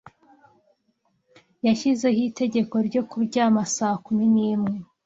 [1.65, 4.73] Yashyizeho itegeko ryo kuryama saa kumi n'imwe.